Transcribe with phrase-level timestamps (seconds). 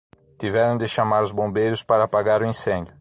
[0.35, 2.97] Tiveram de chamar os bombeiros para apagar o incêndio